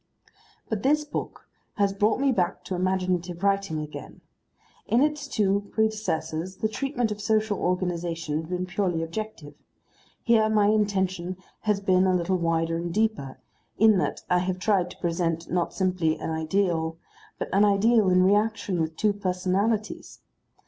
[0.67, 4.21] But this book has brought me back to imaginative writing again.
[4.87, 9.53] In its two predecessors the treatment of social organisation had been purely objective;
[10.23, 11.37] here my intention
[11.69, 13.37] has been a little wider and deeper,
[13.77, 16.97] in that I have tried to present not simply an ideal,
[17.37, 20.19] but an ideal in reaction with two personalities.